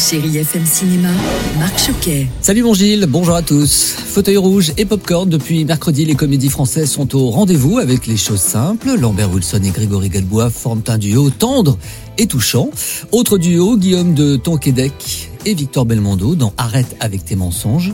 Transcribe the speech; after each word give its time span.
Chérie 0.00 0.38
FM 0.38 0.64
Cinéma, 0.64 1.10
Marc 1.58 1.78
Choquet. 1.78 2.26
Salut 2.40 2.62
mon 2.62 2.72
Gilles, 2.72 3.04
bonjour 3.06 3.34
à 3.34 3.42
tous. 3.42 3.94
Fauteuil 4.06 4.38
rouge 4.38 4.72
et 4.78 4.86
popcorn, 4.86 5.28
depuis 5.28 5.66
mercredi, 5.66 6.06
les 6.06 6.14
comédies 6.14 6.48
françaises 6.48 6.90
sont 6.90 7.14
au 7.14 7.28
rendez-vous 7.28 7.76
avec 7.78 8.06
les 8.06 8.16
choses 8.16 8.40
simples. 8.40 8.94
Lambert 8.98 9.30
Wilson 9.30 9.60
et 9.62 9.68
Grégory 9.68 10.08
Gadebois 10.08 10.48
forment 10.48 10.82
un 10.88 10.96
duo 10.96 11.28
tendre 11.28 11.76
et 12.16 12.26
touchant. 12.26 12.70
Autre 13.12 13.36
duo, 13.36 13.76
Guillaume 13.76 14.14
de 14.14 14.36
Tonquédec 14.36 15.30
et 15.44 15.52
Victor 15.52 15.84
Belmondo 15.84 16.34
dans 16.34 16.54
Arrête 16.56 16.96
avec 17.00 17.26
tes 17.26 17.36
mensonges. 17.36 17.92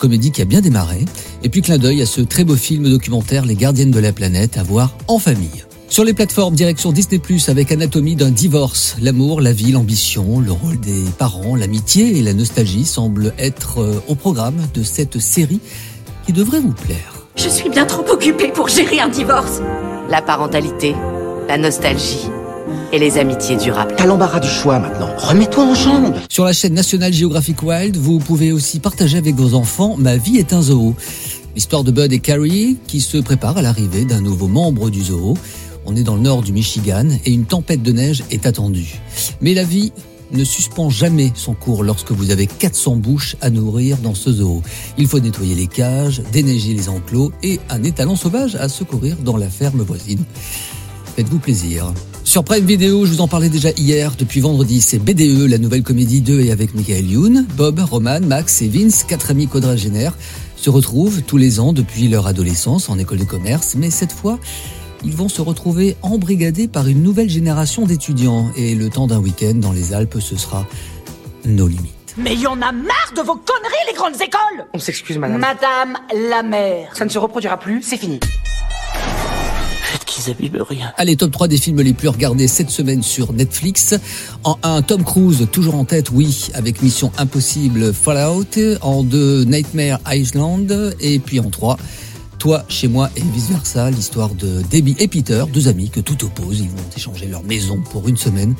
Comédie 0.00 0.32
qui 0.32 0.42
a 0.42 0.44
bien 0.44 0.60
démarré. 0.60 1.04
Et 1.44 1.48
puis 1.48 1.62
clin 1.62 1.78
d'œil 1.78 2.02
à 2.02 2.06
ce 2.06 2.20
très 2.20 2.42
beau 2.42 2.56
film 2.56 2.90
documentaire 2.90 3.44
Les 3.44 3.54
gardiennes 3.54 3.92
de 3.92 4.00
la 4.00 4.12
planète 4.12 4.58
à 4.58 4.64
voir 4.64 4.96
en 5.06 5.20
famille. 5.20 5.67
Sur 5.90 6.04
les 6.04 6.12
plateformes, 6.12 6.54
direction 6.54 6.92
Disney 6.92 7.18
Plus 7.18 7.48
avec 7.48 7.72
Anatomie 7.72 8.14
d'un 8.14 8.30
divorce. 8.30 8.96
L'amour, 9.00 9.40
la 9.40 9.52
vie, 9.52 9.72
l'ambition, 9.72 10.38
le 10.38 10.52
rôle 10.52 10.78
des 10.78 11.02
parents, 11.16 11.56
l'amitié 11.56 12.18
et 12.18 12.22
la 12.22 12.34
nostalgie 12.34 12.84
semblent 12.84 13.32
être 13.38 13.80
euh, 13.80 14.02
au 14.06 14.14
programme 14.14 14.58
de 14.74 14.82
cette 14.82 15.18
série 15.18 15.60
qui 16.26 16.34
devrait 16.34 16.60
vous 16.60 16.72
plaire. 16.74 17.26
Je 17.36 17.48
suis 17.48 17.70
bien 17.70 17.86
trop 17.86 18.06
occupée 18.10 18.48
pour 18.48 18.68
gérer 18.68 19.00
un 19.00 19.08
divorce. 19.08 19.62
La 20.10 20.20
parentalité, 20.20 20.94
la 21.48 21.56
nostalgie 21.56 22.28
et 22.92 22.98
les 22.98 23.16
amitiés 23.16 23.56
durables. 23.56 23.94
T'as 23.96 24.06
l'embarras 24.06 24.40
du 24.40 24.48
choix 24.48 24.78
maintenant. 24.78 25.08
Remets-toi 25.16 25.64
en 25.64 25.74
jambe. 25.74 26.14
Sur 26.28 26.44
la 26.44 26.52
chaîne 26.52 26.74
National 26.74 27.14
Geographic 27.14 27.62
Wild, 27.62 27.96
vous 27.96 28.18
pouvez 28.18 28.52
aussi 28.52 28.78
partager 28.78 29.16
avec 29.16 29.34
vos 29.36 29.54
enfants 29.54 29.96
Ma 29.98 30.18
vie 30.18 30.36
est 30.36 30.52
un 30.52 30.60
zoo. 30.60 30.94
L'histoire 31.54 31.82
de 31.82 31.90
Bud 31.90 32.12
et 32.12 32.20
Carrie 32.20 32.76
qui 32.86 33.00
se 33.00 33.16
préparent 33.16 33.56
à 33.56 33.62
l'arrivée 33.62 34.04
d'un 34.04 34.20
nouveau 34.20 34.48
membre 34.48 34.90
du 34.90 35.02
zoo. 35.02 35.34
On 35.90 35.96
est 35.96 36.02
dans 36.02 36.16
le 36.16 36.20
nord 36.20 36.42
du 36.42 36.52
Michigan 36.52 37.08
et 37.24 37.32
une 37.32 37.46
tempête 37.46 37.82
de 37.82 37.92
neige 37.92 38.22
est 38.30 38.44
attendue. 38.44 39.00
Mais 39.40 39.54
la 39.54 39.64
vie 39.64 39.90
ne 40.32 40.44
suspend 40.44 40.90
jamais 40.90 41.32
son 41.34 41.54
cours 41.54 41.82
lorsque 41.82 42.12
vous 42.12 42.30
avez 42.30 42.46
400 42.46 42.96
bouches 42.96 43.36
à 43.40 43.48
nourrir 43.48 43.96
dans 43.96 44.14
ce 44.14 44.30
zoo. 44.30 44.62
Il 44.98 45.08
faut 45.08 45.18
nettoyer 45.18 45.54
les 45.54 45.66
cages, 45.66 46.20
déneiger 46.30 46.74
les 46.74 46.90
enclos 46.90 47.32
et 47.42 47.58
un 47.70 47.82
étalon 47.84 48.16
sauvage 48.16 48.54
à 48.54 48.68
secourir 48.68 49.16
dans 49.24 49.38
la 49.38 49.48
ferme 49.48 49.80
voisine. 49.80 50.22
Faites-vous 51.16 51.38
plaisir. 51.38 51.90
Sur 52.22 52.44
Prime 52.44 52.66
Video, 52.66 53.06
je 53.06 53.12
vous 53.12 53.22
en 53.22 53.28
parlais 53.28 53.48
déjà 53.48 53.70
hier, 53.70 54.12
depuis 54.18 54.40
vendredi, 54.40 54.82
c'est 54.82 54.98
BDE, 54.98 55.48
la 55.48 55.56
nouvelle 55.56 55.82
comédie 55.82 56.20
de 56.20 56.38
et 56.38 56.50
avec 56.50 56.74
Michael 56.74 57.10
Youn. 57.10 57.46
Bob, 57.56 57.80
Roman, 57.80 58.20
Max 58.20 58.60
et 58.60 58.68
Vince, 58.68 59.04
quatre 59.04 59.30
amis 59.30 59.46
quadragénaires, 59.46 60.12
se 60.54 60.68
retrouvent 60.68 61.22
tous 61.22 61.38
les 61.38 61.60
ans 61.60 61.72
depuis 61.72 62.08
leur 62.08 62.26
adolescence 62.26 62.90
en 62.90 62.98
école 62.98 63.20
de 63.20 63.24
commerce, 63.24 63.74
mais 63.78 63.88
cette 63.88 64.12
fois, 64.12 64.38
ils 65.04 65.14
vont 65.14 65.28
se 65.28 65.40
retrouver 65.40 65.96
embrigadés 66.02 66.68
par 66.68 66.88
une 66.88 67.02
nouvelle 67.02 67.30
génération 67.30 67.86
d'étudiants 67.86 68.50
et 68.56 68.74
le 68.74 68.88
temps 68.88 69.06
d'un 69.06 69.18
week-end 69.18 69.54
dans 69.54 69.72
les 69.72 69.92
Alpes, 69.92 70.18
ce 70.20 70.36
sera 70.36 70.66
nos 71.44 71.68
limites. 71.68 71.94
Mais 72.16 72.34
y 72.34 72.46
en 72.46 72.60
a 72.60 72.72
marre 72.72 73.12
de 73.16 73.22
vos 73.22 73.36
conneries, 73.36 73.86
les 73.88 73.94
grandes 73.94 74.16
écoles 74.16 74.66
On 74.74 74.78
s'excuse, 74.78 75.18
madame. 75.18 75.38
Madame 75.38 75.96
la 76.30 76.42
mère. 76.42 76.90
Ça 76.96 77.04
ne 77.04 77.10
se 77.10 77.18
reproduira 77.18 77.58
plus, 77.58 77.80
c'est 77.82 77.96
fini. 77.96 78.18
Faites 79.82 80.04
qu'ils 80.04 80.30
abîment 80.30 80.62
rien. 80.62 80.92
Allez, 80.96 81.16
top 81.16 81.30
3 81.30 81.46
des 81.46 81.58
films 81.58 81.80
les 81.80 81.92
plus 81.92 82.08
regardés 82.08 82.48
cette 82.48 82.70
semaine 82.70 83.04
sur 83.04 83.32
Netflix. 83.32 83.94
En 84.42 84.58
1, 84.64 84.82
Tom 84.82 85.04
Cruise, 85.04 85.46
toujours 85.52 85.76
en 85.76 85.84
tête, 85.84 86.10
oui, 86.10 86.50
avec 86.54 86.82
Mission 86.82 87.12
Impossible 87.18 87.94
Fallout. 87.94 88.78
En 88.82 89.04
2, 89.04 89.44
Nightmare 89.44 90.00
Island. 90.08 90.96
Et 91.00 91.20
puis 91.20 91.38
en 91.38 91.50
3, 91.50 91.78
Toi, 92.38 92.64
chez 92.68 92.88
moi 92.88 93.10
et 93.16 93.20
vice 93.20 93.48
versa, 93.50 93.90
l'histoire 93.90 94.34
de 94.34 94.62
Debbie 94.70 94.96
et 94.98 95.08
Peter, 95.08 95.44
deux 95.52 95.68
amis 95.68 95.90
que 95.90 96.00
tout 96.00 96.24
oppose. 96.24 96.60
Ils 96.60 96.68
vont 96.68 96.76
échanger 96.96 97.26
leur 97.26 97.42
maison 97.42 97.82
pour 97.90 98.08
une 98.08 98.16
semaine. 98.16 98.54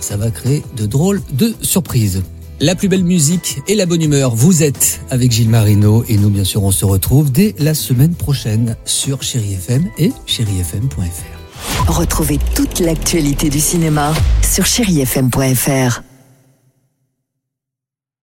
Ça 0.00 0.16
va 0.16 0.30
créer 0.30 0.62
de 0.76 0.86
drôles 0.86 1.20
de 1.32 1.54
surprises. 1.60 2.22
La 2.60 2.74
plus 2.74 2.88
belle 2.88 3.04
musique 3.04 3.58
et 3.68 3.74
la 3.74 3.86
bonne 3.86 4.02
humeur, 4.02 4.34
vous 4.34 4.62
êtes 4.62 5.00
avec 5.10 5.32
Gilles 5.32 5.48
Marino 5.48 6.04
et 6.08 6.18
nous 6.18 6.28
bien 6.28 6.44
sûr 6.44 6.62
on 6.62 6.70
se 6.70 6.84
retrouve 6.84 7.32
dès 7.32 7.54
la 7.58 7.72
semaine 7.72 8.14
prochaine 8.14 8.76
sur 8.84 9.22
Chéri 9.22 9.54
FM 9.54 9.86
et 9.98 10.12
chérifm.fr. 10.26 11.90
Retrouvez 11.90 12.38
toute 12.54 12.80
l'actualité 12.80 13.48
du 13.48 13.60
cinéma 13.60 14.12
sur 14.42 14.66
chérifm.fr. 14.66 16.09